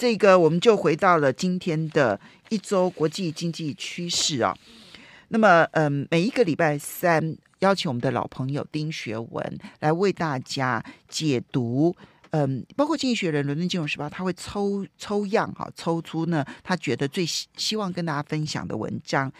[0.00, 2.18] 这个我们就回到了今天的
[2.48, 4.56] 一周国际经济趋势啊。
[5.28, 11.94] 那么，嗯，每一个礼拜三邀请我们的老朋友丁学文来为大家解读，
[12.30, 19.30] 嗯，包括《经济学人》《伦敦金融时报》，他会抽抽样哈，抽出呢他觉得最希望跟大家分享的文章。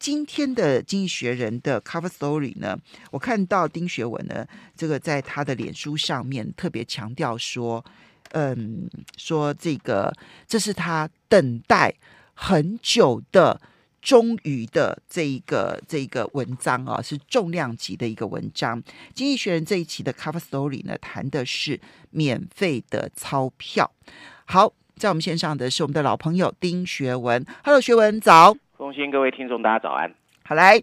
[0.00, 2.76] 今天的《经济学人》的 cover story 呢，
[3.12, 4.44] 我看到丁学文呢，
[4.76, 7.84] 这个在他的脸书上面特别强调说。
[8.32, 10.12] 嗯，说这个
[10.46, 11.94] 这是他等待
[12.34, 13.60] 很久的，
[14.00, 18.82] 终于的这一个这一个文章啊，是重量级的一个文章。
[19.14, 23.90] 经济学人这一期的 cover story 呢，谈的是免费的钞票。
[24.44, 27.44] 好，在我们线上的是我们的老朋友丁学文。
[27.64, 28.56] Hello，学文早。
[28.76, 30.14] 恭喜各位听众，大家早安。
[30.44, 30.80] 好来，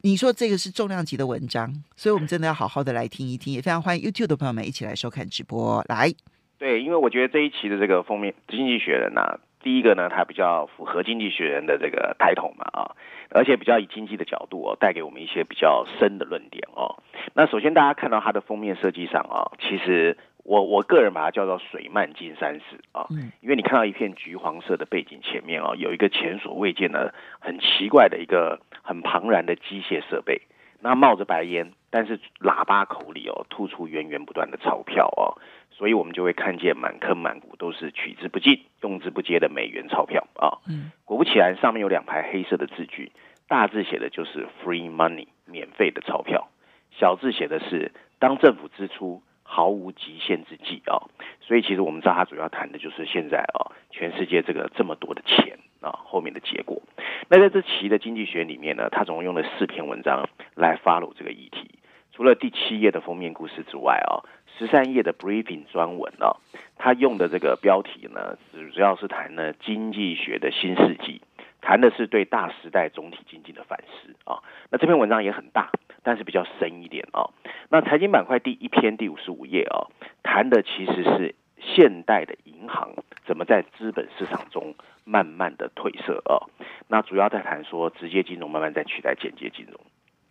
[0.00, 3.52] 你说这个是重量级的文章，所以我们真的要好好的来听一听。
[3.52, 5.84] 也非常欢迎 YouTube 的朋友们一起来收看直播。
[5.88, 6.12] 来。
[6.62, 12.94] 对，因为我觉得这一期的这个封面《经济学人》呐，第一个呢，它比较符合《经济学人》的这个抬头嘛啊，
[13.30, 17.02] 而且比较以经济的角度哦，带给我们一些比较深的论点哦。
[17.34, 23.08] 那首先大家看到它的封面设计上啊，其实我我个人把它叫做水漫金山寺啊，
[23.40, 30.40] 因为你看到一片橘黄色的背景前面哦，有一个前所未见的很奇怪的一个很庞然的机械设备，
[30.78, 35.34] 那冒着白烟，但是喇叭口里哦吐出源源不断的钞票哦。
[35.82, 40.62] 所以我们就会看见满坑满谷都是取之不尽、用之不竭的美元钞票啊！
[40.68, 43.10] 嗯，果不其然，上面有两排黑色的字句，
[43.48, 46.46] 大字写的就是 “free money”，免费的钞票；
[46.92, 51.02] 小字写的是“当政府支出毫无极限之际”啊！
[51.40, 56.80] 所以其实我们知道，它主要谈的就是现在啊，全世界这个这么多的钱啊，后面的结果。
[57.28, 61.68] 那在这期的经济学里面呢，它总共用了四篇文章来 follow 这个议题。
[62.14, 64.22] 除了第七页的封面故事之外啊。
[64.62, 66.38] 十三页的 briefing 专文啊，
[66.76, 68.38] 他用的这个标题呢，
[68.72, 71.20] 主要是谈呢经济学的新世纪，
[71.60, 74.38] 谈的是对大时代总体经济的反思啊。
[74.70, 75.72] 那这篇文章也很大，
[76.04, 77.26] 但是比较深一点啊。
[77.70, 79.90] 那财经板块第一篇第五十五页啊，
[80.22, 82.92] 谈的其实是现代的银行
[83.26, 86.46] 怎么在资本市场中慢慢的褪色啊。
[86.86, 89.80] 那主要在谈说直接金融慢慢在取代间接金融。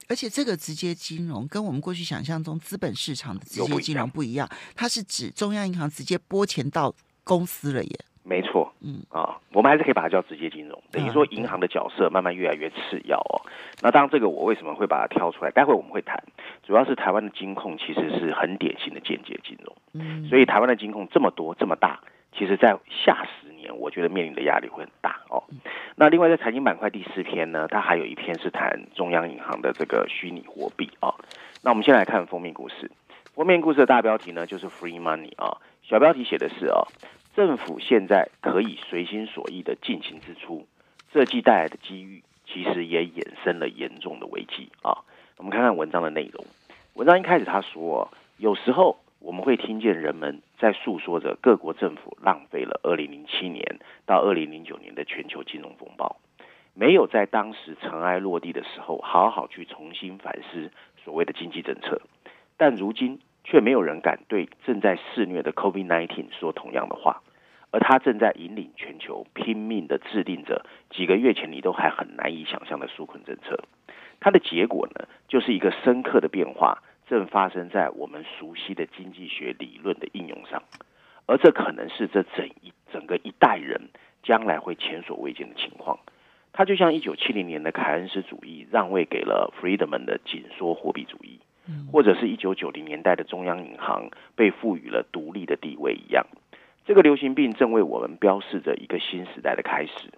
[0.10, 8.00] 而且这个直接金融跟我们过去想象中资本市场的直接金融不一样，它是指中央银行直接拨钱到公司了耶。
[8.24, 13.42] 没错，嗯啊，我们还是可以把它叫直接金融，等于说银行的角色慢慢越来越次要哦。
[13.82, 15.50] 那当然，这个我为什么会把它挑出来？
[15.50, 16.24] 待会我们会谈，
[16.62, 22.00] 主要是台湾的金控其实是很典型的间接金融，嗯，所以台湾的金控这么多这么大，
[22.34, 25.44] 其实在下十年，我觉得面临的压力会很大哦。
[25.96, 31.14] 那另外在财经板块第四篇呢，它还有一篇是谈中央银行的这个虚拟货币啊。
[31.62, 32.90] 那我们先来看封面故事。
[33.36, 36.88] 封面故事的大标题呢就是 Free Money 啊，小标题写的是啊，
[37.36, 40.66] 政府现在可以随心所欲的进行支出，
[41.12, 44.98] 这既带来的机遇，其实也衍生了严重的危机啊。
[45.38, 46.46] 我们看看文章的内容。
[46.96, 48.98] 文章一开始他说，有时候。
[49.22, 56.18] 我们会听见人们在诉说着各国政府浪费了2007年到2009年的全球金融风暴，
[56.74, 60.72] 没有在当时尘埃落地的时候好好去重新反思
[61.04, 62.02] 所谓的经济政策，
[62.58, 67.22] 但如今却没有人敢对正在肆虐的 COVID-19 说同样的话，
[67.70, 73.64] 而他正在引领全球拼命的制定着几个月前你都还很难以想象的纾困政策，
[74.20, 76.82] 它的结果呢，就是一个深刻的变化。
[77.12, 80.64] 正发生在我们熟悉的经济学理论的应用上，
[81.26, 83.90] 而这可能是这整一整个一代人
[84.24, 86.00] 将来会前所未见的情况。
[86.54, 91.42] 它就像一九七零年的凯恩斯主义让位给了 Friedman 的紧缩货币主义，
[91.92, 96.26] 或者是一九九零年代的中央银行被赋予了独立的地位一样。
[96.86, 100.14] 这个流行病正为我们标示着一个新时代的开始。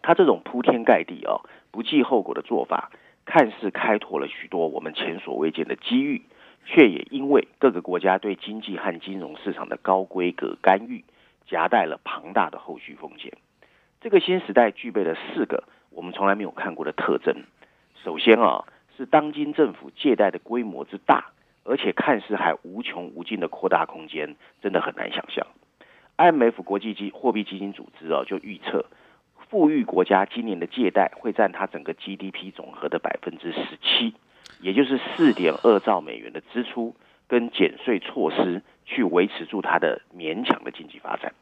[0.00, 2.90] 它这种铺天盖地哦不计后果的做法。
[3.30, 6.22] 看似开拓了许多我们前所未见的机遇，
[6.64, 11.04] 却也因为各个国家对经济和金融市场的高规格干预，
[11.46, 13.30] 夹带了庞大的后续风险。
[14.00, 17.44] 这个新时代具备了四个我们从来没有看过的特征。
[18.02, 18.64] 首先啊，
[18.96, 21.32] 是当今政府借贷的规模之大，
[21.64, 25.46] 而且看似还无穷无尽的扩大空间，真的很难想象。
[26.16, 28.86] IMF 国际基货币基金组织啊，就预测。
[29.50, 34.14] 富裕国家今年的借贷会占它整个 GDP 总和的百分之十七，
[34.60, 36.94] 也就是四点二兆美元的支出
[37.26, 41.32] 跟减税措施去维持住它的勉强的经济发展。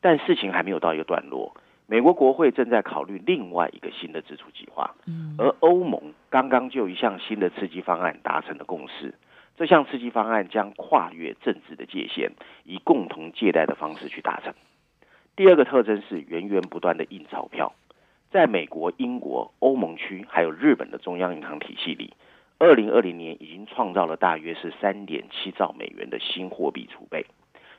[0.00, 1.54] 但事情还没有到一个段落，
[1.86, 4.94] 美国国会正在考虑另外一个新的支出计划，
[5.36, 9.14] 而欧盟刚刚就一项新的刺激方案达成了共识。
[9.58, 12.32] 这项刺激方案将跨越政治的界限，
[12.64, 14.54] 以共同借贷的方式去达成。
[15.34, 17.72] 第二个特征是源源不断的印钞票。
[18.30, 22.14] 在美国、英国、欧盟区还有日本的中央银行体系里，
[22.58, 27.26] 二零二零年已经创造了大约是三点七兆美元的新货币储备，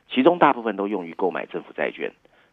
[0.08, 2.12] 其中大部分都用于购买政府债券。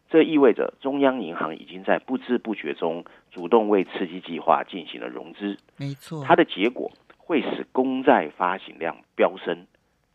[0.09, 5.57] 这意味着中央银行已经在不知不觉中主动为刺激计划进行了融资。
[5.77, 9.67] 没错，它的结果会使公债发行量飙升，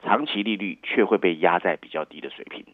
[0.02, 2.64] 长期利率却会被压在比较低的水平。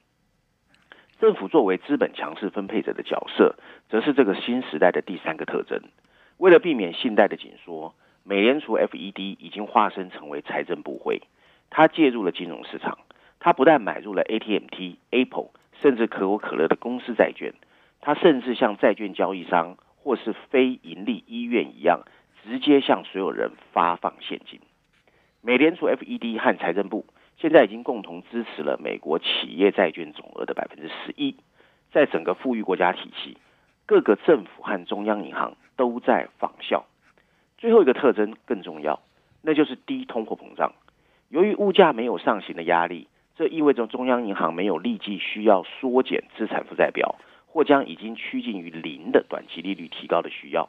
[1.22, 3.54] 政府作为资本强势分配者的角色，
[3.88, 5.80] 则是这个新时代的第三个特征。
[6.38, 11.22] 为了避免信贷的紧缩，美联储 FED 已经化身成为财政部会，
[11.70, 12.98] 它介入了金融市场。
[13.38, 15.50] 它不但买入了 A T M T、Apple。
[15.80, 17.54] 甚至可口可乐的公司债券，
[18.00, 22.02] 它甚至像债券交易商或是非盈利医院一样，
[22.42, 24.58] 直接向所有人发放现金。
[25.40, 27.06] 美联储 FED 和财政部
[27.42, 31.34] 现在已经共同支持了美国企业债券总额的百分之十一。
[31.90, 33.36] 在整个富裕国家体系，
[33.84, 36.86] 各个政府和中央银行都在仿效。
[37.58, 39.02] 最后一个特征更重要，
[39.42, 40.72] 那就是低通货膨胀。
[41.30, 43.08] 由于物价没有上行的压力。
[43.34, 47.16] 这意味着中央银行没有立即需要缩减资产负债表，
[47.46, 50.68] 或将已经趋近于零的短期利率提高的需要，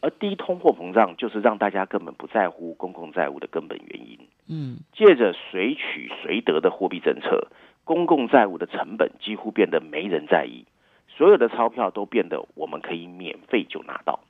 [0.00, 4.18] 而低通货膨胀就是让大家根本不在乎公共债务的根本原因。
[4.48, 7.48] 嗯，借着随取随得的货币政策，
[7.84, 10.66] 公共债务的成本几乎变得没人在意，
[11.08, 14.20] 所有的钞票都变得我们可以免费就拿到。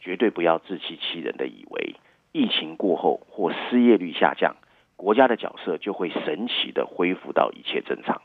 [0.00, 1.94] 绝对不要自欺欺人的以为
[2.32, 4.56] 疫情过后或失业率下降。
[4.96, 8.20] 国家的角色就会神奇的恢复到一切正常。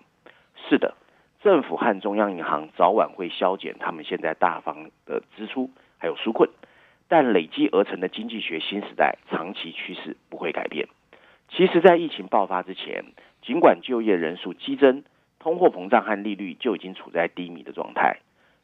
[0.67, 0.95] 是的，
[1.43, 5.69] 政府和中央银行早晚会削减他们现在大方的支出，
[6.03, 6.49] 还有纾困，
[7.07, 10.89] 但累积而成的经济学新时代长期趋势不会改变。
[11.47, 13.05] 其实，在疫情爆发之前，
[13.41, 15.03] 尽管就业人数激增，
[15.39, 18.17] 通货膨胀和利率就已经处在低迷的状态。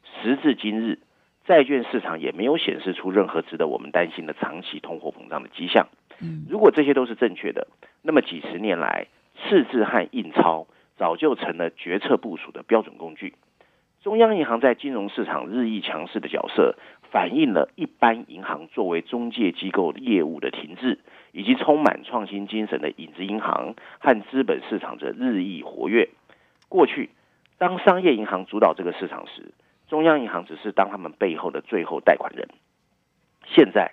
[0.04, 0.98] 时至今日，
[1.46, 5.88] 债券市场也没有显示出任何值得我们担心的长期通货膨胀的迹象。
[6.46, 7.68] 如果这些都是正确的，
[8.02, 9.06] 那么几十年来，
[9.36, 10.66] 赤字和印钞
[10.98, 13.32] 早就成了决策部署的标准工具。
[14.02, 16.74] 中央银行在金融市场日益强势的角色，
[17.10, 20.98] 反映了一般银行作为中介机构业务的停滞，
[21.32, 26.08] 以及充满创新精神的影子银行和资本市场的日益活跃。
[26.68, 27.10] 过去，
[27.58, 29.52] 当商业银行主导这个市场时，
[29.88, 32.48] 中央银行只是当他们背后的最后贷款人。
[33.46, 33.92] 现在。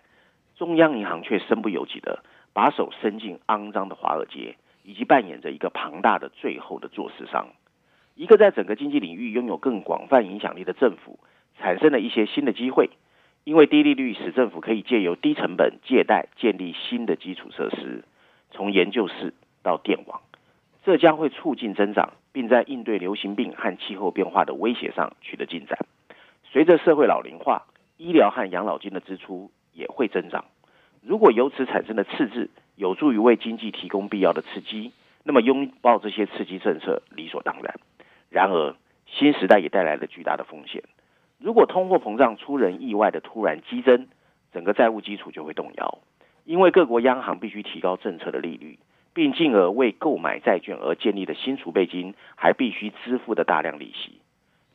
[0.58, 7.50] 中央银行却身不由己的把手伸进肮脏的华尔街，以及扮演着一个庞大的最后的做市商。
[8.16, 11.20] 一个在整个经济领域拥有更广泛影响力的政府，
[11.60, 12.90] 产生了一些新的机会。
[13.48, 18.04] 因为低利率使政府可以借由低成本借贷建立新的基础设施，
[18.52, 19.34] 从研究室
[19.64, 20.20] 到电网，
[20.84, 25.80] 这将会促进增长，并在应对流行病和气候变化的威胁上取得进展。
[26.52, 27.64] 随着社会老龄化，
[27.96, 29.50] 医疗和养老金的支出。
[29.78, 30.46] 也会增长。
[31.04, 34.92] 如果由此产生的赤字有助于为经济提供必要的刺激，
[35.24, 37.76] 那么拥抱这些刺激政策理所当然。
[38.32, 40.82] 然而，新时代也带来了巨大的风险。
[41.39, 44.07] 如果通货膨胀出人意外的突然激增，
[44.54, 46.00] 整个债务基础就会动摇，
[46.45, 48.80] 因为各国央行必须提高政策的利率，
[49.13, 54.20] 并进而为购买债券而建立的新储备金还必须支付的大量利息。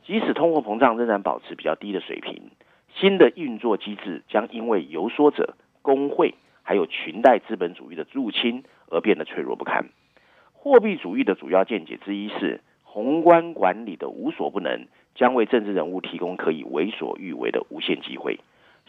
[0.04, 2.50] 即使通货膨胀仍然保持比较低的水平。
[2.94, 9.86] 新的运作机制将因为游说者、工会还有裙带资本主义的入侵而变得脆弱不堪。
[10.52, 18.40] 货币主义的主要见解之一是，宏观管理的无所不能将为政治人物提供可以为所欲为的无限机会。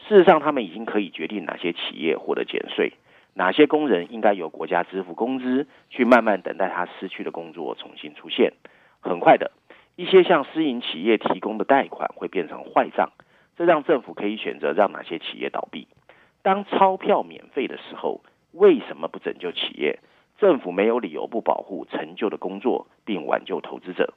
[0.07, 2.93] 事实上，他们已经可以决定哪些企业获得减税，
[3.35, 8.53] 哪些工人应该由国家支付工资，去慢慢等待他失去的工作重新出现。
[8.99, 9.51] 很快的，
[9.95, 13.11] 一些向私营企业提供的贷款会变成坏账。
[13.55, 15.87] 这让政府可以选择让哪些企业倒闭。
[16.41, 19.99] 当钞票免费的时候，为什么不拯救企业？
[20.39, 24.13] 政府没有理由不保护成就的工作，并挽救投资者。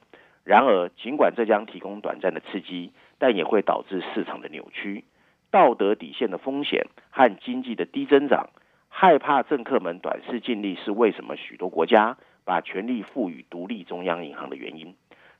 [0.47, 5.03] 然而，尽管这将提供短暂的刺激，但也会导致市场的扭曲、
[5.51, 8.47] 道德底线的风险和经济的低增长。
[8.87, 14.95] 害怕政客们短视尽力，是为什么许多国家把权力赋予独立中央银行的原因。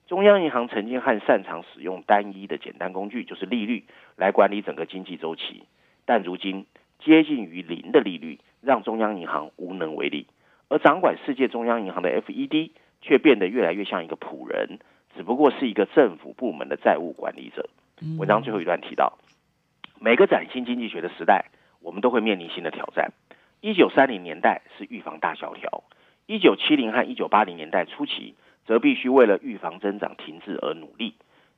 [0.08, 3.86] 中央银行曾经和擅长使用单一的简单工具，就是利率，
[4.18, 5.64] 来管理整个经济周期。
[6.06, 6.66] 但如今
[7.00, 10.28] 接近于零的利率，让中央银行无能为力。
[10.68, 12.72] 而掌管世界中央银行的 FED
[13.02, 14.80] 却变得越来越像一个仆人，
[15.18, 17.68] 只不过是一个政府部门的债务管理者。
[18.18, 19.18] 文章最后一段提到，
[20.00, 21.48] 每个崭新经济学的时代，
[21.82, 23.12] 我们都会面临新的挑战。
[23.60, 25.84] 一九三零年代是预防大萧条，
[26.28, 28.36] 一九七零和一九八零年代初期。
[28.68, 31.14] 则必须为了预防增长停滞而努力。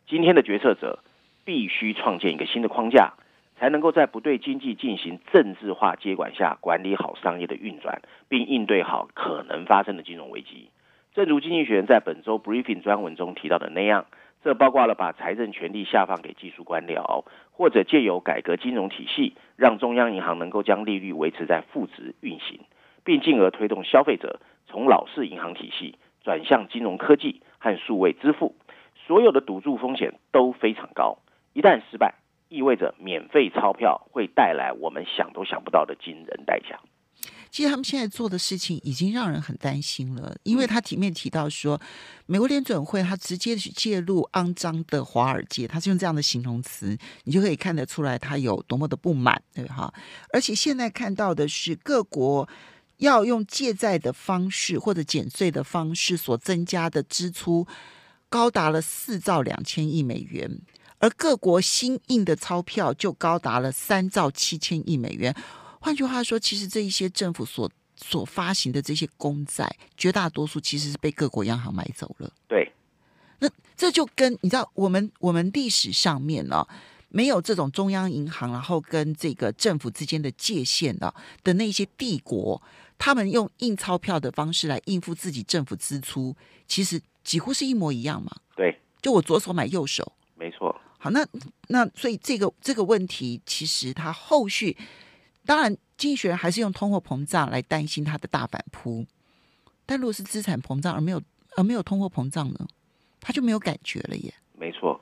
[0.06, 1.00] 今天的决策者
[1.44, 3.13] 必须创建一个新的框架，
[3.58, 10.70] 才能够在不对经济进行政治化接管下，管理好商业的运转，并应对好可能发生的金融危机。
[11.20, 14.06] 正如经济学人在本周 briefing 专文中提到的那样，
[14.42, 22.62] 这包括了把财政权力下放给技术官僚，或者借由改革金融体系，让中央银行能够将利率维持在负值运行，
[23.04, 28.56] 并进而推动消费者从老式银行体系转向金融科技和数位支付。
[29.06, 31.18] 所有的赌注风险都非常高，
[31.52, 32.14] 一旦失败，
[32.48, 36.80] 意味着免费钞票会带来我们想都想不到的惊人代价。
[37.51, 41.79] 其实他们现在做的事情已经让人很担心了，因为他里面提到说，
[42.25, 49.94] 美国联准会他直接去介入肮脏的华尔街，他是用这样的形容词，你就可以看得出来他有多么的不满，对哈？
[50.32, 52.48] 而且现在看到的是各国
[52.98, 57.65] 要用借债的方式或者减税的方式所增加的支出
[58.29, 60.62] 高达了四兆两千亿美元，
[61.00, 65.36] 而各国新印的钞票就高达了三兆七千亿美元。
[65.80, 72.32] 换句话说，其实这一些政府所所发行的这些公债，绝大多数其实是被各国央行买走了。
[72.48, 72.72] 对，
[73.40, 76.68] 那这就跟你知道，我们我们历史上面呢，
[77.08, 82.62] 没有这种中央银行，然后跟这个政府之间的界限的的那些帝国，
[82.98, 86.36] 他们用印钞票的方式来应付自己政府支出，
[86.68, 88.32] 其实几乎是一模一样嘛。
[88.56, 90.76] 对，就我左手买右手，没错。
[90.98, 91.26] 好，那
[91.70, 94.76] 那所以这个这个问题，其实它后续。
[95.50, 99.03] 当然，经济学人还是用通货膨胀来担心它的大反扑。
[99.88, 101.20] 但如果是资产膨胀而没有
[101.58, 102.68] 而没有通货膨胀呢，
[103.20, 104.32] 他就没有感觉了耶。
[104.56, 105.01] 没错，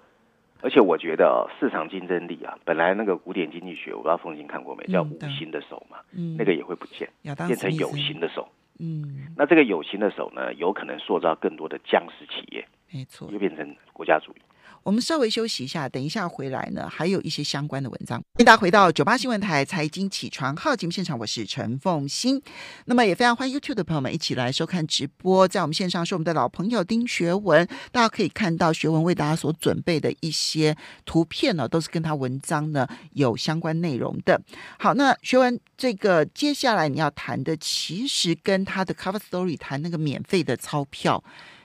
[0.61, 5.97] 而且我觉得市场竞争力啊，本来那个古典经济学，我不知道凤琴看过没，叫无形的手嘛，
[6.37, 7.11] 那个也会不见，
[7.45, 8.47] 变成有形的手。
[8.79, 14.41] 嗯，那这个有形的手呢，有可能塑造更多的僵尸企业，没错，又变成国家主义。
[14.87, 18.17] 我们稍微休息一下，等一下回来呢，还有一些相关的文章。
[18.19, 22.41] 欢迎大家回到九八新闻台财经起床号节目现场，我是陈凤欣。
[22.85, 25.45] 那么也非常欢迎 YouTube 的朋友们一起来收看直播。
[25.45, 34.41] 在我们线上是我们的老朋友丁学文，大家可以看到学文为大家所准备的一些图片呢，都是跟他文章呢有相关内容的。
[34.79, 41.21] 好，那学文这个接下来你要谈的，其实跟他的 Cover Story 谈那个免费的钞票，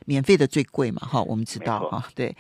[0.06, 1.06] 免费的最贵嘛？
[1.06, 2.34] 哈，我们知道哈，对。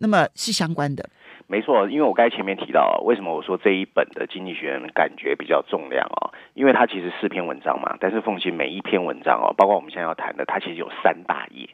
[0.00, 1.08] 那么是相关的，
[1.46, 6.32] 没错，因为我刚才前面提到，为什么我说这一本的经济学人感觉比较重量哦？
[6.54, 11.68] 因为它其实四篇文章嘛，但是凤琴每一篇文章哦，包括我们现在要谈的，它其实有三大页，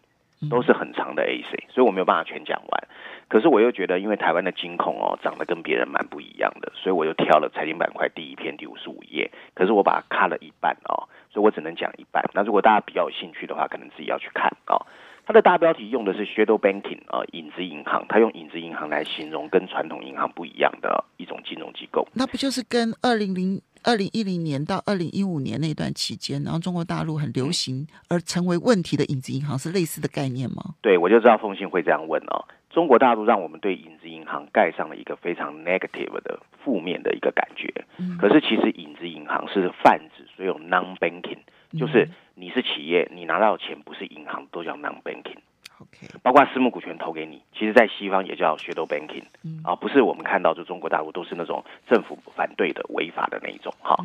[0.50, 2.88] 都是很长的 AC，所以我没有办法全讲完。
[3.28, 12.24] 可是我又觉得，因为台湾的金控哦，长得跟别人蛮不一样的，所以我又挑了财经板块第一篇第五十五页，可是我把它卡了一半哦，所以我只能讲一半。
[12.34, 14.86] 那如果大家比较有兴趣的话，可能自己要去看哦。
[15.26, 18.06] 它的大标题用的是 shadow banking 啊，影子银行。
[18.08, 22.06] 它用影子银行来形容跟传统银行不一样的一种金融机构。
[22.14, 30.62] 那不就是跟二零零二零一零年到二零一五年那段期间，然后中国大陆很流行而成为问题的影子银行是类似的概念吗？
[30.80, 32.46] 对，我就知道凤信会这样问哦。
[32.70, 37.72] 中国大陆让我们对影子银行盖上了一个非常 negative 的负面的一个感觉。
[37.98, 38.16] 嗯。
[38.16, 41.38] 可是其实影子银行是泛指所有 non banking，
[41.76, 42.08] 就是。
[42.38, 49.24] 你是企业，你拿到钱不是银行，都叫 non banking，OK，包括私募股权投给你，其实在西方也叫 shadow banking，
[49.64, 53.96] 啊，不是我们看到就中国大陆都是那种政府反对的违法的那一种，哈，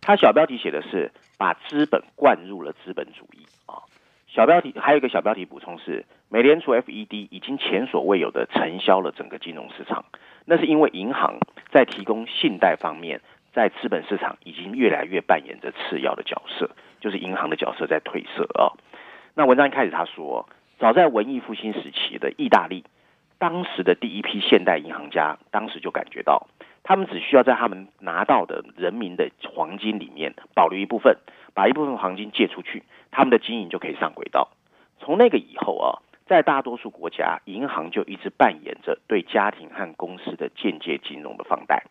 [0.00, 3.82] 它小标题写的是把资本灌入了资本主义啊，
[4.28, 10.04] 小标题还有一个小标题补充是美联储 FED 已经前所未有的承销了整个金融市场，
[10.44, 11.40] 那是因为银行
[11.72, 13.20] 在提供信贷方面。
[13.54, 16.70] 在资本市场已经越来越扮演着次要的角色，
[17.02, 18.72] 就是银行的角色在褪色啊。
[19.34, 22.84] 那文章一开始他说，早在文艺复兴时期的意大利，
[23.38, 26.46] 当时的第一批现代银行家，当时就感觉到，
[26.84, 31.16] 他们只需要在他们拿到的人民的黄金里面保留一部分，
[31.52, 34.48] 把一部分黄金借出去，他们的经营就可以上轨道。
[35.00, 41.82] 从那个以后啊，在大多数国家，银行就一直扮演着对家庭和公司的间接金融的放贷。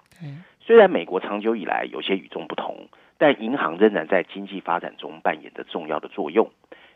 [0.59, 2.87] 虽然美国长久以来有些与众不同，
[3.21, 6.49] 但银行仍然在经济发展中扮演着重要的作用。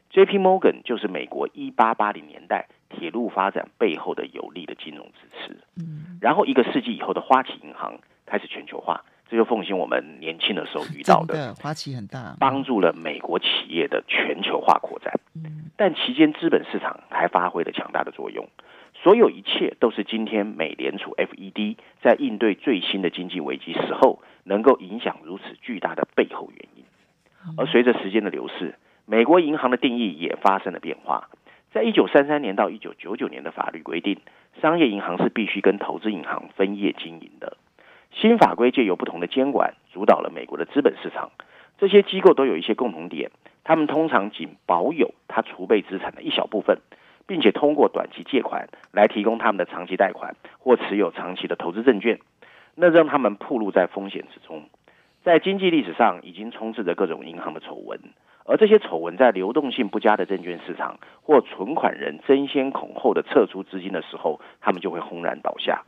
[0.10, 0.40] J.P.
[0.40, 5.60] Morgan 就是美国一八八零年代铁路发展背后的有力的金融支持。
[5.78, 15.14] 嗯，然后一个世纪以后的花旗银行开始全球化，这就奉行我们年轻的时候遇到的花旗很大，帮助了美国企业的全球化扩展。
[15.36, 18.48] 嗯，但期间资本市场还发挥了强大的作用。
[18.96, 26.86] 所有一切都是今天美联储 FED 在应对最新的经济危机时候，能够影响如此巨大的背后原因。
[27.58, 28.76] 而随着时间的流逝，
[29.06, 31.30] 美国银行的定义也发生了变化。
[31.74, 34.20] 在一九三三年到一九九九年的法律规定，
[34.62, 37.58] 商业银行是必须跟投资银行分业经营的。
[38.12, 41.32] 新法规借由不同的监管，主导了美国的资本市场。
[41.78, 43.30] 这些机构都有一些共同点，
[43.66, 46.80] 他们通常仅保有他储备资产的一小部分，
[47.28, 52.18] 并且通过短期借款来提供他们的长期贷款或持有长期的投资证券，
[52.76, 54.64] 那让他们暴露在风险之中。
[55.24, 58.00] 在经济历史上，已经充斥着各种银行的丑闻。
[58.48, 65.82] 而这些丑闻在流动性不佳的证券市场或存款人争先恐后的撤出资金的时候，他们就会轰然倒下。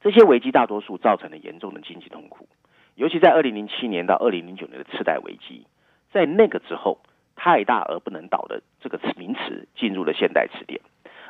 [0.00, 2.48] 这些危机大多数造成了严重的经济痛苦，
[2.94, 5.66] 尤其在二零零七年到二零零九年的次贷危机，
[6.12, 7.00] 在那个之后，
[7.36, 10.80] 太大而不能倒的这个名词进入了现代词典。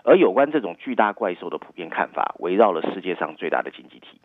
[0.05, 4.21] 而有关这种巨大怪兽的普遍看法，围绕了世界上最大的经济体。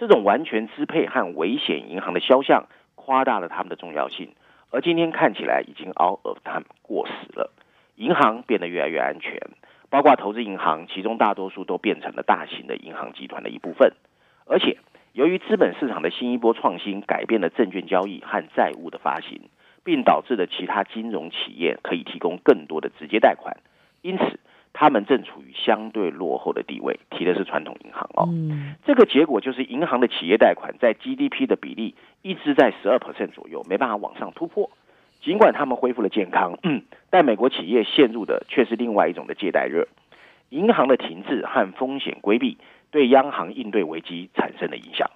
[0.00, 4.32] 这种完全支配和危险银行的肖像，夸大了他们的重要性。
[4.70, 7.52] 而今天看起来已经 out of time 过时了，
[7.96, 9.38] 银行变得越来越安全，
[9.90, 13.92] 包括投资银行，其中大多数都变成了大型的银行集团的一部分。
[14.46, 14.78] 而且，
[15.12, 19.50] 由于资本市场的新一波创新，改变了证券交易和债务的发行，
[19.84, 23.58] 并导致了其他金融企业可以提供更多的直接贷款，
[24.00, 24.40] 因此。
[24.72, 28.28] 他们正处于相对落后的地位，提的是传统银行哦。
[28.86, 34.70] 这个结果就是银行的企业贷款在 GDP 的比例一直在十二 percent 左右，没办法往上突破。
[35.20, 36.56] 尽管他们恢复了健康，
[37.10, 39.86] 但美国企业陷入的却是另外一种的借贷热。
[40.48, 42.56] 银行的停滞和风险规避
[42.90, 45.10] 对央行应对危机产生了影响。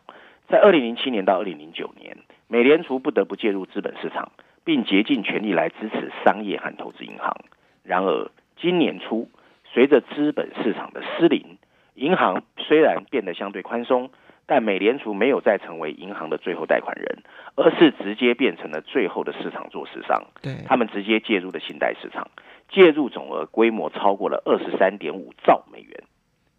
[0.46, 2.18] 在二零零七年到二零零九年，
[2.48, 4.32] 美联储不得不介入资本市场，
[4.62, 7.34] 并竭尽全力来支持商业和投资银行。
[7.82, 9.28] 然而今年初。
[9.74, 11.58] 随着资本市场的失灵，
[11.94, 14.08] 银行虽然变得相对宽松，
[14.46, 17.24] 但美联储没有再成为银行的最后贷款人，
[17.56, 20.22] 而是直接变成了最后的市场做市商。
[20.40, 22.30] 对，他们直接介入了信贷市场，
[22.68, 26.04] 介入总额规模超过了二十三点五兆美元。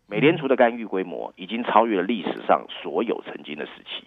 [0.07, 4.03] 美联储的干预规模已经超越了历史上所有曾经的时期。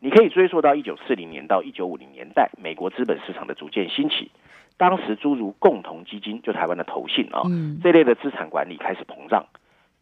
[0.00, 4.30] 你可以追溯到一九四零年到一九五零年代，美国资本市场的逐渐兴起。
[4.76, 7.42] 当时诸如共同基金，就台湾的投信啊，
[7.82, 9.46] 这类的资产管理开始膨胀。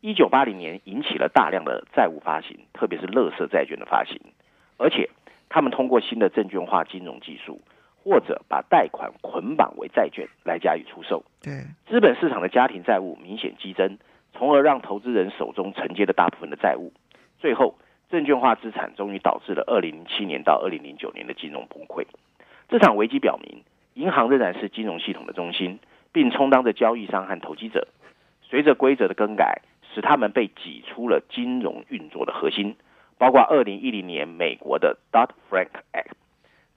[0.00, 4.18] 一九八零年引起了大量的债务发行，特别是乐色债券的发行，
[4.78, 5.10] 而且
[5.48, 7.60] 他们通过新的证券化金融技术，
[8.02, 11.22] 或者把贷款捆绑为债券来加以出售。
[11.42, 11.52] 对，
[11.86, 13.98] 资本市场的家庭债务明显激增，
[14.32, 16.92] 从而让投资人手中承接的大部分的债务，
[17.38, 17.76] 最后
[18.10, 22.06] 证券化资产终于导致了二零零七年到二零零九年的金融崩溃。
[22.68, 23.62] 这场危机表明。
[23.94, 25.78] 银行仍然是金融系统的中心，
[26.12, 27.88] 并充当着交易商和投机者。
[28.42, 29.62] 随着规则的更改，
[29.94, 32.76] 使他们被挤出了金融运作的核心，
[33.18, 36.12] 包括二零一零年美国的 Dodd-Frank Act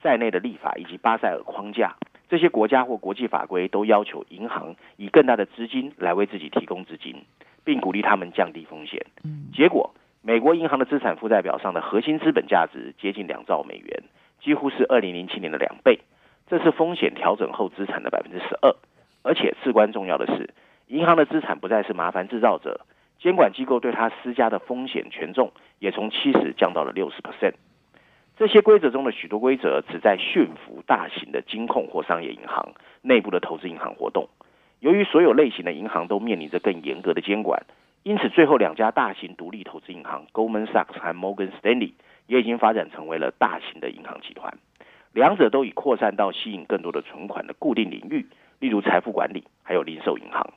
[0.02, 1.96] 在内的立法以及巴塞尔框架。
[2.28, 7.24] 这些国家或国际法规都要求银行以更大的资金来为自己提供资金，
[7.64, 9.06] 并鼓励他们降低风险。
[9.54, 14.04] 结果，美国银行的资产负债表上的核心资本价值接近两兆美元，
[14.42, 16.00] 几乎是二零零七年的两倍。
[16.48, 18.76] 这是风险调整后资产的百分之十二，
[19.24, 20.54] 而且至关重要的是，
[20.88, 22.82] 银行的资产不再是麻烦制造者，
[23.20, 27.54] 监管机构对他施加的风险权重也从七十降到了六十 percent。
[28.38, 34.28] 这些规则中的许多规则旨在驯服大型的金控或商业银行内部的投资银行活动。
[34.82, 37.66] 由于所有类型的银行都面临着更严格的监管，
[38.04, 41.94] 因此最后两家大型独立投资银行 Goldman Sachs 和 Morgan Stanley
[42.28, 44.54] 也已经发展成为了大型的银行集团。
[45.16, 48.26] 两者都已扩散到吸引更多的存款的固定领域，
[48.60, 50.54] 例如财富管理，还有零售银行。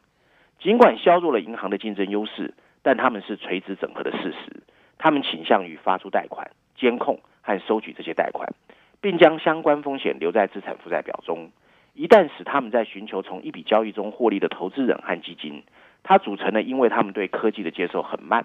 [0.59, 4.65] 尽管削弱了银行的竞争优势，但他们是垂直整合的事实。
[4.99, 8.53] 他们倾向于发出贷款、监控和收取这些贷款，
[9.01, 11.53] 并将相关风险留在资产负债表中。
[11.95, 15.63] 一旦使他们在寻求从一笔交易中获利的投资人和基金，
[16.03, 18.45] 它组成了因为他们对科技的接受很慢。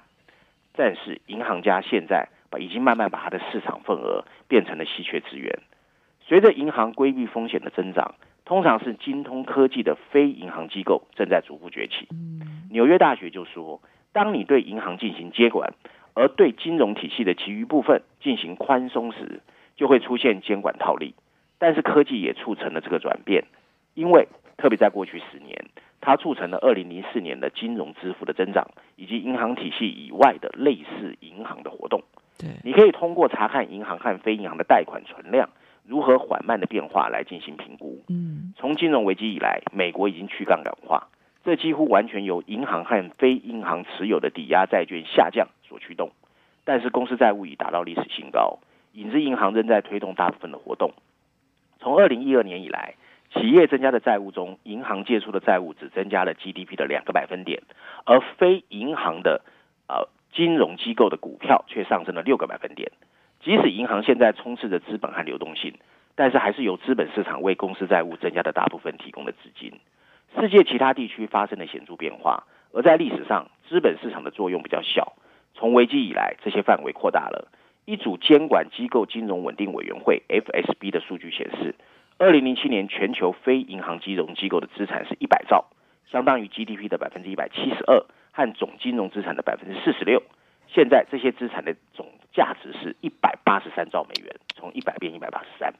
[0.75, 5.57] 但是银行家现在把已经慢慢把它的市场份额变成了稀缺资源。
[6.25, 12.07] 随着银行规避风险的增长，通常是精通科技的非银行机构正在逐步崛起。
[12.71, 13.81] 纽约大学就说，
[14.11, 15.73] 当你对银行进行接管，
[16.13, 19.41] 而对金融体系的其余部分进行宽松时，
[19.75, 21.13] 就会出现监管套利。
[21.59, 23.45] 但是科技也促成了这个转变，
[23.93, 25.65] 因为特别在过去十年，
[26.01, 32.01] 它促成了二零零四年的金融支付的增长，以及银行体系以外的类似银行的活动。
[32.39, 35.49] 对，你可以通过查看银行和非银行的贷款存量。
[35.85, 38.03] 如何缓慢的变化来进行评估？
[38.07, 41.07] 嗯，从金融危机以来，美国已经去杠杆化，
[41.43, 46.11] 这几乎完全由银行和非银行持有的抵押债券下降所驱动。
[46.63, 48.59] 但是公司债务已达到历史新高，
[48.93, 50.93] 影子银行仍在推动大部分的活动。
[51.79, 52.95] 从二零一二年以来，
[53.33, 57.61] 企业增加的债务中，银行借出的债务只增加了 GDP 的两个百分点，
[58.05, 59.41] 而非银行的
[59.87, 62.91] 呃金融机构的股票却上升了六个百分点。
[63.43, 65.73] 即使银行现在充斥着资本和流动性，
[66.15, 69.73] 但是还是由资本市场为公司债务增加的大部分提供的资金。
[70.39, 75.13] 世界其他地区发生了显著变化，而在历史上，资本市场的作用比较小。
[75.55, 77.49] 从危机以来，这些范围扩大了。
[77.85, 81.75] 一组监管机构金融稳定委员会 （FSB） 的数据显示，
[82.17, 85.65] 二零零七年全球非银行金融机构的资产是一百兆，
[86.09, 90.23] 相当于 GDP 的百分之一百七十二和总金融资产的百分之四十六。
[90.67, 95.73] 现在这些资产的总价值是一百八十三兆美元，从一百变一百八十三，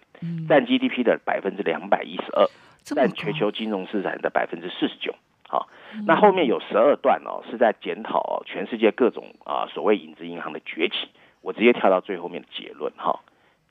[0.47, 2.47] 占 GDP 的百分之两百一十二，
[2.83, 5.15] 占全球金融市场的百分之四十九。
[5.49, 5.67] 好，
[6.05, 11.09] 那后面有十二段哦，是在检讨全世界各种啊所谓影子银行的崛起。
[11.41, 13.19] 我直接跳到最后面的结论哈。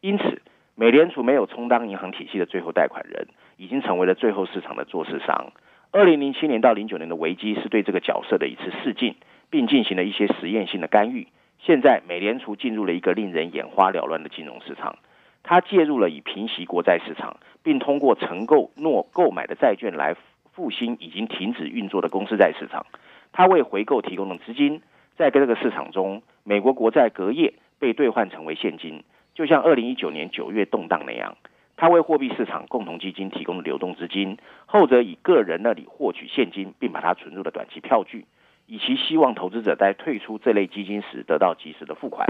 [0.00, 0.42] 因此，
[0.74, 5.52] 美联储没有充当银行体系的最后贷款人，已经成为了最后市场的做市商。
[5.92, 9.14] 二零零七年到零九年的危机是对这个角色的一次试镜。
[9.52, 11.28] 并进行了一些实验性的干预。
[11.64, 14.98] 现在，美联储进入了一个令人眼花缭乱的金融市场。
[15.44, 20.16] 它介入了以平息国债市场，并通过承购诺购买的债券来
[20.52, 22.84] 复兴已经停止运作的公司债市场。
[23.30, 24.82] 它为回购提供了资金，
[25.16, 31.36] 在这个市场中，美国国债隔夜被兑换成为现金，就像二零一九年九月动荡那样。
[31.76, 38.26] 它为货币市场共同基金提供了流动资金，后者以个人那里获取现金，并把它存入了短期票据。
[38.72, 42.26] 以其希望投资者在退出这类基金时得到及时的付款，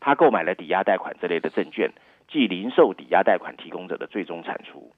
[0.00, 1.92] 他购买了抵押贷款这类的证券，
[2.28, 4.90] 即零售抵押贷款提供者的最终产出。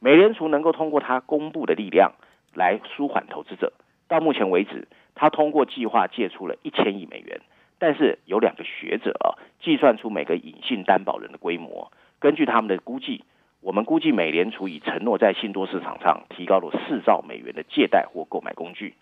[0.00, 2.14] 美联储能够通过他公布的力量
[2.52, 3.72] 来舒缓投资者。
[4.08, 7.40] 到目前为止，他通过计划借出了一千亿美元，
[7.78, 11.92] 但是有两个学者啊计算出每个隐性担保人的规模。
[12.18, 13.22] 根据他们的估计，
[13.60, 18.96] 我们估计美联储已承诺在信托市场上提高了四兆美元的借贷或购买工具。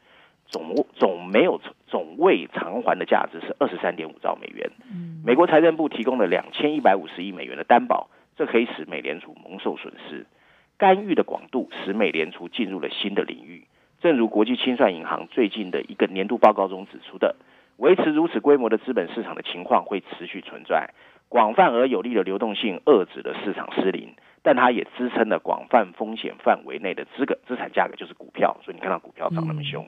[0.48, 4.70] 总总没有总未偿还的价值是二十三点五兆美元。
[5.24, 10.26] 美国财政部提供了两千一百五十亿美元的担保，这可以使美联储蒙受损失。
[10.78, 13.66] 干预的广度使美联储进入了新的领域。
[14.00, 17.34] 正如国际清算银行最近的一个年度报告中指出的，
[17.76, 20.90] 维持如此规模的资本市场的情况会持续存在。
[21.28, 24.14] 广泛而有力的流动性遏制了市场失灵。
[24.42, 28.56] 但它也支撑了广泛风险范围内的资格资产价格，就是股票。
[28.64, 29.86] 所以你看到股票涨那么凶，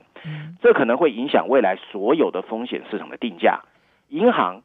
[0.61, 3.61] 这可能会影响未来所有的风险市场的定价。
[4.09, 4.63] 银行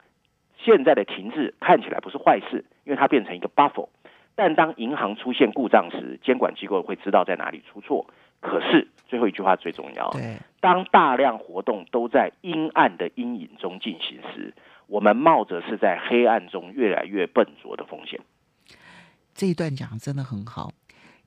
[0.58, 3.88] 现在的停滞看起来不是坏事，因为它变成一个 buffer。
[4.36, 8.06] 但当银行出现故障时，监管机构会知道在哪里出错。
[8.42, 10.12] 可是最后一句话最重要：
[10.60, 14.54] 当大量活动都在阴暗的阴影中进行时，
[14.88, 18.20] 我们冒着是在黑暗中越来越笨拙的风险。
[19.36, 20.72] 这一段讲的真的很好，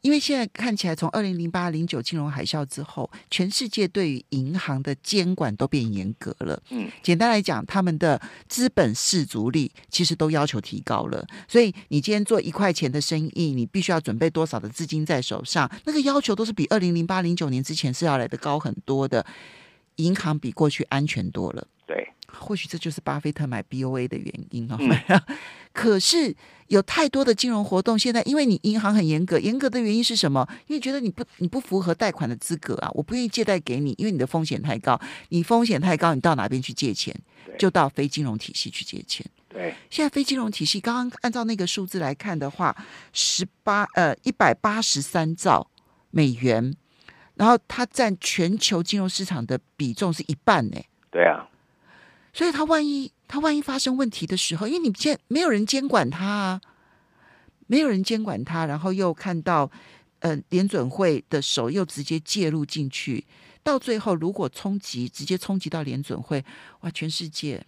[0.01, 6.63] 因为现在看起来，从二零零八、零九金融海啸之后，全世界对于银行的监管都变严格了。
[6.71, 11.27] 嗯，简单来讲，他们的资本市足率其实都要求提高了。
[11.47, 15.71] 所以，你今天做一块钱的生意，你必须要准备多少的资金在手上？
[15.85, 19.27] 那个要求都是比二零零八、零九年之前是要来的高很多的。
[19.97, 21.67] 银行比过去安全多了。
[21.89, 22.07] 对。
[22.31, 24.79] 或许这就是巴菲特买 BOA 的原因哦。
[25.73, 26.35] 可是
[26.67, 30.47] 有太多的金融活动，现在因为你银行很严格，严格的原因是什么？
[30.67, 35.01] 因为觉得你不你不符合贷款的资格啊，我不愿意借贷给你，因为你的风险太高。
[35.31, 37.15] 你风险太高，你到哪边去借钱？
[37.59, 39.25] 就到非金融体系去借钱。
[39.49, 42.77] 对，现在非金融体系刚刚按照那个数字来看的话，
[43.15, 45.67] 十八呃一百八十三兆
[46.11, 46.75] 美元，
[47.37, 50.77] 然后它占全球金融市场的比重是一半呢。
[51.11, 51.49] 对啊。
[52.39, 56.61] 所以，他万一他万一发生问题的时候，因为你监没有人监管他啊，
[57.67, 59.69] 没有人监管他，然后又看到
[60.21, 63.25] 呃联准会的手又直接介入进去，
[63.65, 66.45] 到最后如果冲击直接冲击到联准会，
[66.83, 67.61] 哇，全世界，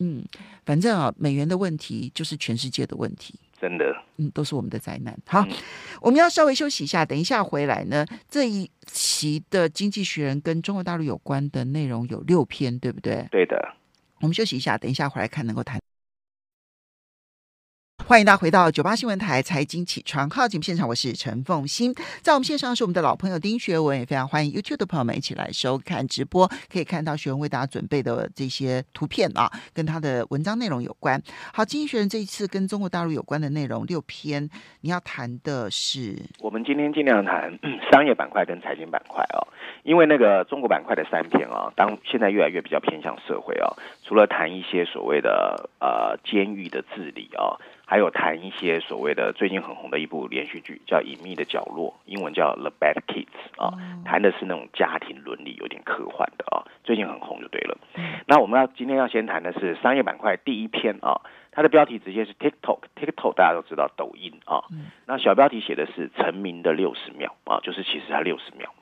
[0.00, 0.24] 嗯，
[0.66, 3.84] 反正啊，美元的问题就是全世界的问题，真的，
[4.16, 5.16] 嗯，都是我们的灾难。
[5.26, 5.46] 好，
[6.00, 13.28] 我们要稍微休息一下，等一下回来呢，这一期的《经济学人》跟中国大陆有关的内容有六篇，对不对？
[13.30, 13.76] 对的。
[14.22, 15.80] 我们休息一下，等一下回来看能够谈。
[18.06, 21.94] 欢迎大家回到九八新闻台财经起床号节目现场，我是陈凤欣。
[22.20, 31.22] 在我们线上是我们的老朋友丁学文，也非常欢迎 YouTube 的朋友们一起来收看直播，可以看到学文为大家准备的这些图片啊，跟他的文章内容有关。
[31.54, 34.46] 好，经济学人这一次跟中国大陆有关的内容六篇，
[34.82, 36.16] 你要谈的是？
[36.40, 37.58] 我们今天尽量谈
[37.90, 39.46] 商业板块跟财经板块哦，
[39.84, 43.72] 因为那个中国板块的三篇啊，当现在越来越比较偏向社会啊，
[44.04, 47.56] 除了谈一些所谓的呃监狱的治理啊。
[47.92, 53.26] 还有谈一些所谓的最近很红的一部连续剧，叫《隐秘的角落》，英文叫《The Bad Kids》
[53.62, 57.76] 啊，谈的是那种家庭伦理，有点科幻的啊，最近很红就对了。
[58.26, 64.64] 那我们要今天要先谈的是商业板块第一篇啊，它的标题直接是 TikTok，TikTok 大家都知道抖音啊，
[65.04, 68.72] 那小标题写的是成名的六十秒啊，就是其实它六十秒。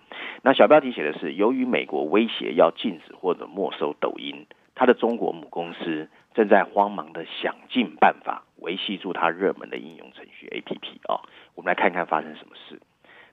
[0.43, 4.47] 那小标题写的是由于美国威胁要禁止或者没收抖音，
[4.77, 8.45] 它的中国母公司正在慌忙的想尽办法。
[8.61, 11.21] 维系住它热门的应用程序 A P P 啊，
[11.55, 12.81] 我们来看看发生什么事。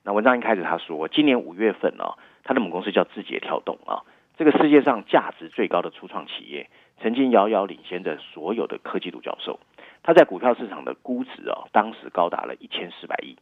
[0.03, 4.03] 那文章一开始他说，今年五月份啊，他的母公司叫字节跳动啊，
[4.37, 6.69] 这个世界上价值最高的初创企业，
[7.01, 9.59] 曾经遥遥领先着所有的科技独角兽。
[10.03, 13.35] 它在股票市场的估值啊，当时高达了一千四百亿，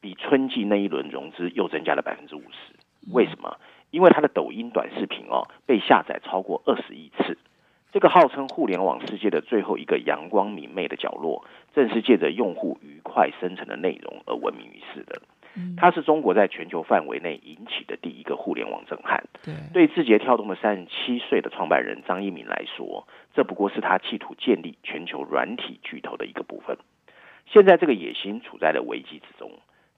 [0.00, 2.74] 比春季那一轮融资又增加了百分之五十。
[3.10, 3.56] 为什么？
[3.90, 7.38] 因为它的抖音短视频哦，被下载超过二十亿次。
[7.92, 15.20] 这个号称互联网世界的最后一个阳光明媚的角落，正是借着用户愉快生成的内容而闻名于世的。
[15.76, 19.22] 它是中国在全球范围内引起的第一个互联网震撼。
[19.42, 26.78] 对，对字节跳动的三十七岁的创办人张一鸣来说，这不过是他企图建立全球软体巨头的一个部分。
[27.44, 29.50] 现在这个野心处在了危机之中，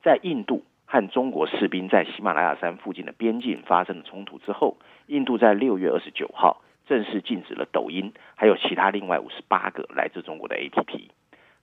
[0.03, 6.61] 在印度和中国士兵在喜马拉雅山附近的边境发生了冲突之后，印度在六月二十九号。
[6.87, 11.09] 正式禁止了抖音，还有其他另外五十八个来自中国的 APP。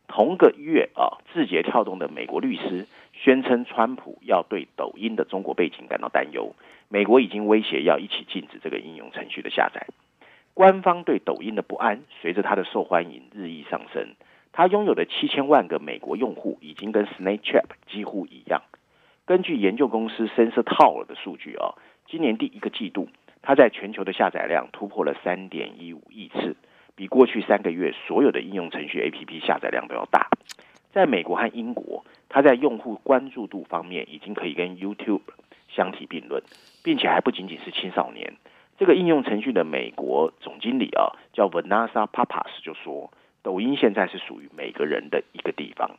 [0.07, 6.53] 同个月啊，字节跳动的美国律师宣称，川普要对抖音的中国背景感到担忧，
[6.89, 9.88] 美国已经威胁要一起禁止这个应用程序的下载。
[10.53, 14.15] 官方对抖音的不安随着它的受欢迎日益上升，
[14.51, 18.62] 它拥有的七千万个美国用户已经跟 Snapchat 几乎一样。
[19.25, 21.75] 根据研究公司 Sensor Tower 的数据啊，
[22.07, 23.07] 今年第一个季度。
[23.41, 26.56] 它在全球的下载量突破了三点一五亿次，
[26.95, 30.30] 比过去三个月所有的应用程序 APP 下载量都要大。
[30.91, 35.21] 在美国和英国，它在用户关注度方面已经可以跟 YouTube
[35.67, 36.43] 相提并论，
[36.84, 38.34] 并且还不仅仅是青少年。
[38.77, 45.97] 这个应用程序的美国总经理啊，叫 Vanessa Papas 就说，抖音现在是属于每个人的一个地方。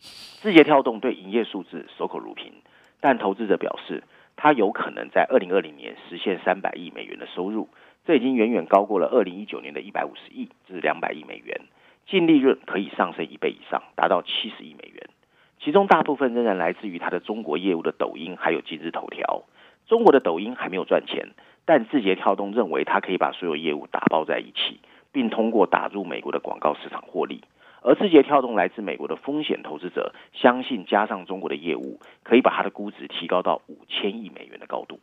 [0.00, 2.52] 字节跳动对营业数字守口如瓶，
[3.00, 4.02] 但投资者表示。
[4.40, 7.68] 它有可能在二零二零年实现三百亿美元的收入，
[8.06, 11.60] 这已经远远高过了二零一九年的一百五十亿，至两百亿美元，
[12.06, 15.10] 净利润可以上升一倍以上，达到七十亿美元。
[15.58, 19.42] 其中大部分仍然来自于它的中国业务的抖音，还有今日头条。
[19.88, 21.30] 中国的抖音还没有赚钱，
[21.64, 24.78] 但字节跳动认为它可以把所有业务打包在一起，
[25.10, 27.42] 并通过打入美国的广告市场获利。
[27.88, 35.00] 而字节跳动来自美国的风险投资者相信，加上中国的业务，可以把它的估值提高到五千亿美元的高度。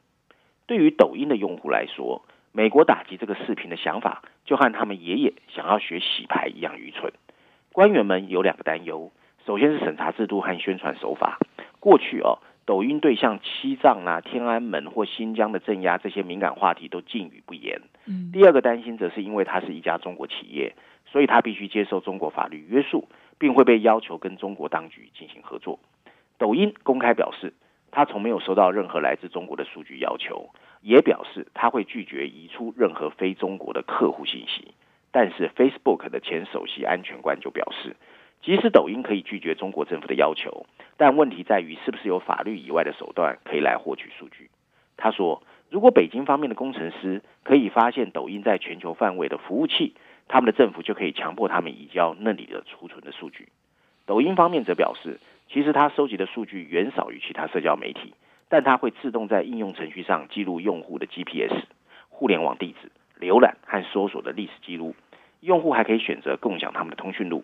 [0.67, 2.21] 对于抖音的用户来说，
[2.51, 7.11] 美国打击这个视频的想法，就和他们爷爷想要学洗牌一样愚蠢。
[7.73, 9.11] 官员们有两个担忧：
[9.47, 11.39] 首先是审查制度和宣传手法。
[11.79, 17.81] 过去哦，抖音对像西藏啊、天安门或新疆的镇压这些敏感话题都禁语不言。
[18.05, 18.29] 嗯。
[18.31, 20.75] 第二个担心则是因为它是一家中国企业。
[21.15, 25.79] 所以，他必须接受中国法律约束，并会被要求跟中国当局进行合作。
[26.37, 27.53] 抖音公开表示，
[27.89, 30.49] 他从没有收到任何来自中国的数据要求，
[30.81, 34.73] 也表示他会拒绝移出任何非中国的客户信息。
[35.13, 37.95] 但是，Facebook 的前首席安全官就表示，
[38.41, 40.65] 即使抖音可以拒绝中国政府的要求，
[40.97, 44.49] 但问题在于是不是有法律以外的手段可以来获取数据。
[44.97, 49.95] 他说，如果北京方面的工程师可以发现抖音在全球范围的服务器，
[50.27, 53.49] 他们的政府就可以强迫他们移交那里的储存的数据。
[54.05, 58.13] 抖音方面则表示，其实它收集的数据远少于其他社交媒体，
[58.49, 61.53] 但它会自动在应用程序上记录用户的 GPS、
[62.09, 64.95] 互联网地址、浏览和搜索的历史记录。
[65.41, 67.43] 用户还可以选择共享他们的通讯录。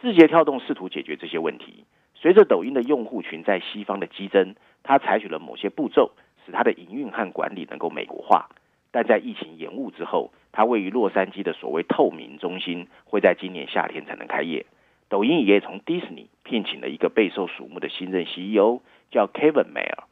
[0.00, 1.84] 字节跳动试图解决这些问题。
[2.14, 6.12] 随着抖音的用户群在西方的激增，它采取了某些步骤，
[6.46, 8.48] 使它的营运和管理能够美国化。
[8.94, 14.66] 但在疫情延误之后，它位于洛杉矶的所谓透明中心会在今年夏天才能开业。
[15.08, 18.78] 抖音也从迪士尼聘请了一个备受瞩目的新任 CEO，
[19.10, 20.04] 叫 Kevin Mayer。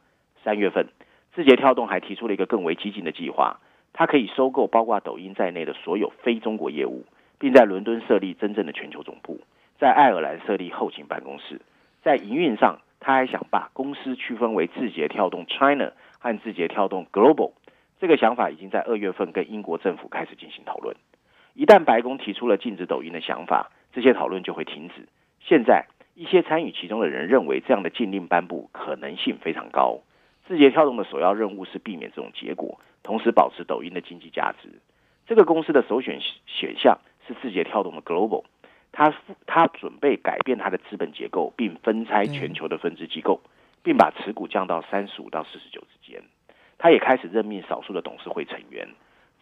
[0.43, 0.87] 三月份，
[1.33, 3.61] 字节跳动还提出了一个更为激进的计划，
[3.93, 7.05] 它可以收购包括抖音在内的所有非中国业务，
[7.39, 9.39] 并在伦敦设立真正的全球总部，
[9.79, 11.61] 在爱尔兰设立后勤办公室。
[12.01, 17.53] 在营运上，他还想把公司区分为字节跳动 China 和字节跳动 Global。
[18.03, 20.93] 这个想法已经在二月份跟英国政府开始进行讨论。
[21.53, 25.07] 一旦白宫提出了禁止抖音的想法，这些讨论就会停止。
[25.39, 30.01] 现在一些参与其中的人认为，这样的禁令颁布可能性非常高。
[30.45, 34.67] 字节跳动的首要任务是避免这种结果，同时保持抖音的经济价值。
[35.25, 38.43] 这个公司的首选选项是字节跳动的 Global。
[38.91, 39.13] 他
[39.47, 43.39] 他准备改变他的资本结构，并分拆全球的分支机构，
[43.81, 46.21] 并把持股降到三十五到四十九之间。
[46.83, 48.89] 他也开始任命少数的董事会成员。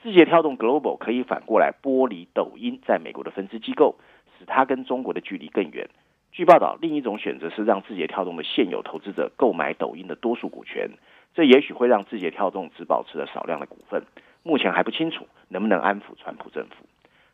[0.04, 3.96] 字节跳动 Global 可以反过来剥离抖音在美国的分支机构，
[4.38, 5.90] 使它跟中国的距离更远。
[6.32, 10.88] 据报道，另一种选择是让字节跳动的现有投资者购买抖音的多数股权，
[11.34, 14.04] 这也许会让字节跳动只保持了少量的股份。
[14.44, 16.86] 目前还不清楚能不能安抚川普政府。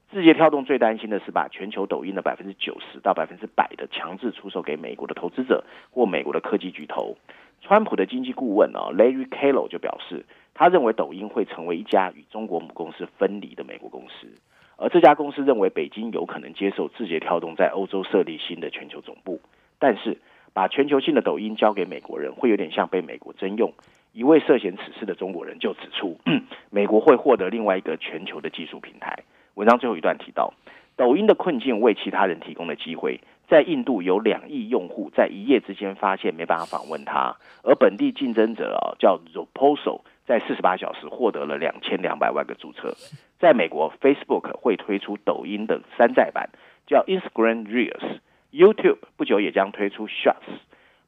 [0.10, 7.18] 字节跳动最担心的是把全球抖音的百分之九十到百分之百的强制出售给美国的投资者或美国的科技巨头。
[7.62, 10.26] 川普的经济顾问啊，Larry k a l o 就表示。
[10.60, 14.28] 他认为抖音会成为一家与中国母公司分离的美国公司，
[14.76, 19.40] 而这家公司认为北京有可能接受字节跳动在欧洲设立新的全球总部。
[19.78, 20.18] 但是，
[20.56, 23.72] 把全球性的抖音交给美国人，会有点像被美国征用。
[24.14, 26.18] 一位涉嫌此事的中国人就指出，
[26.72, 29.16] 美国会获得另外一个全球的技术平台。
[29.54, 30.56] 文章最后一段提到，
[30.96, 33.20] 抖音的困境为其他人提供了机会。
[33.48, 40.02] 在印度有两亿用户在一夜之间发现没办法访问它，而本地竞争者啊叫 Zoposo。
[40.26, 42.94] 在四十八小时获得了两千两百万个注册。
[43.40, 46.50] 在美国，Facebook 会推出抖音的山寨版，
[46.86, 48.20] 叫 Instagram Reels。
[48.52, 50.60] YouTube 不久也将推出 Shots。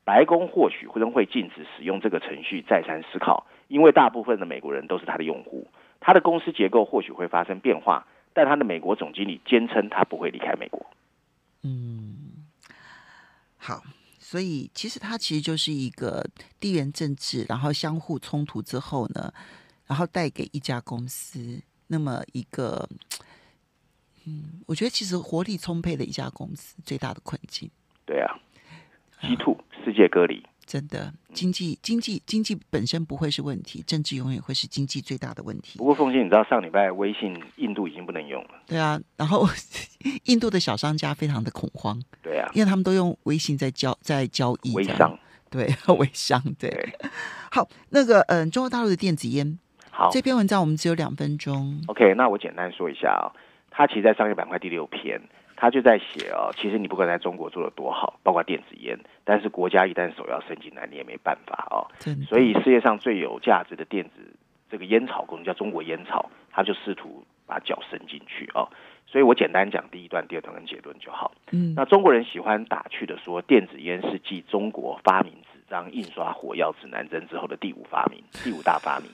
[0.05, 2.61] 白宫或许仍会禁止使用这个程序。
[2.61, 5.67] 再三思考，因为大部分的美国人都是他的用户。
[5.99, 10.85] 他的公司结构或许会发生变化，但他的美国总经理坚称他不会离开美国。
[11.61, 12.28] 嗯，
[13.59, 13.83] 好。
[14.21, 16.23] 所以，其实它其实就是一个
[16.59, 19.33] 地缘政治，然后相互冲突之后呢，
[19.87, 22.87] 然后带给一家公司那么一个，
[24.25, 27.71] 嗯，我觉得其实活力充沛的一家公司最大的困境。
[28.05, 28.37] 对啊，
[29.21, 30.45] 稀土世界隔离。
[30.69, 35.79] 真的，经济经济经济本身不会是问题，政治永远会是经济最大的问题。
[35.79, 38.49] 不过，凤姐，你知道上礼拜微信印度已经不能用了。
[38.67, 39.47] 对啊，然后
[40.25, 41.99] 印度的小商家非常的恐慌。
[42.21, 44.71] 对啊，因为他们都用微信在交在交易。
[44.77, 45.17] 微商。
[45.49, 46.39] 对，微商。
[46.59, 46.93] 对。
[47.49, 49.57] 好，那个嗯，中国大陆的电子烟。
[49.89, 51.81] 好，这篇文章我们只有两分钟。
[51.87, 53.33] OK，那我简单说一下啊，
[53.71, 55.19] 它其实，在商业板块第六篇。
[55.61, 61.83] 他就在写哦，其实你不管在中国做的多好，包括电子烟，但是国家一旦手要伸进来，你也没办法哦。
[62.29, 64.11] 所以世界上最有价值的电子
[64.71, 68.69] 这个烟草公司叫中国烟草，他就试图把脚伸进去哦。
[69.05, 71.33] 所以我简单讲第一段、第二段跟结论就好。
[71.51, 79.09] 嗯，那中国人喜欢打趣的说，电子烟是继中国发明纸张、印刷、火药、指南针之后的第五发明，第五大发明。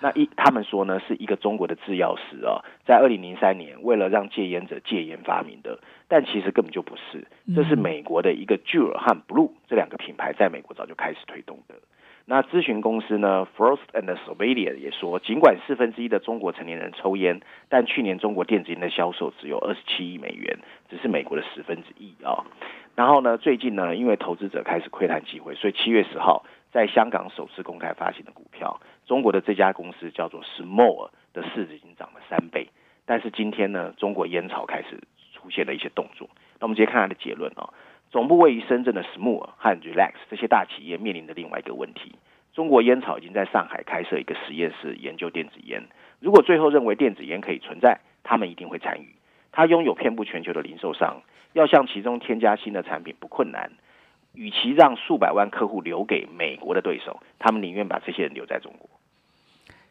[0.00, 11.74] 那一他们说呢，是一个中国的制药师哦，在二零零三年为了让戒烟者戒烟发明的，但其实根本就不是，这是美国的一个 Juul 和 Blue 这两个品牌在美国早就开始推动的。
[12.30, 20.58] 那咨询公司呢，Frost and Sullivan 也说，尽管四分之一的中国成年人抽烟，但去年中国电子烟的销售只有二十七亿美元，
[20.90, 22.44] 只是美国的十分之一啊。
[22.94, 28.78] 然后呢，最近呢，因为投资者开始窥探机会，所以七月十号在香港首次公开发行的股票。
[29.08, 32.68] 中国的这家公司叫做 Small 的市值已经涨了三倍，
[33.06, 35.00] 但是今天呢，中国烟草开始
[35.32, 36.28] 出现了一些动作。
[36.60, 37.72] 那我们直接看它的结论啊，
[38.10, 42.16] 总部位于深圳的 Small 和 Relax 这些大企业面临的另外一个问题：
[42.52, 45.82] 中国烟草已经在上海开设一个实验室研究电子烟。
[46.20, 49.14] 如果最后认为电子烟可以存在，他们一定会参与。
[49.52, 51.22] 它拥有遍布全球的零售商，
[51.54, 53.72] 要向其中添加新的产品不困难。
[54.34, 58.90] 与其让数百万客户留给美国的对手，他们宁愿把这些人留在中国。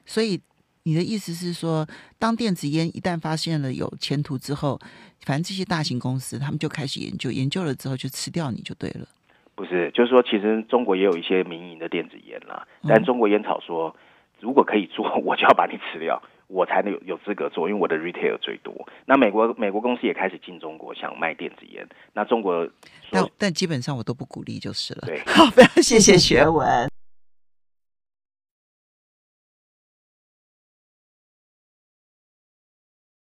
[0.07, 0.41] 所以
[0.83, 1.85] 你的意思是说，
[2.17, 4.79] 当电子烟一旦发现了有前途之后，
[5.25, 9.05] 反正这些大型公司他们就开始研究，研究了之后就吃掉你就对了。
[9.53, 13.93] 不是，就是说，其实中国也有一些民营的电子烟啦，但中国烟草说，
[14.39, 18.87] 如果可以做， 我就要把你吃掉，我才能有有资格做，因为我的 retail 最多。
[19.05, 21.85] 那美国美国公司也开始进中国，想卖电子烟。
[22.13, 22.69] 那中国，
[23.09, 25.07] 但但基本上我都不鼓励就是了。
[25.07, 26.87] 对， 好，非常谢谢学文。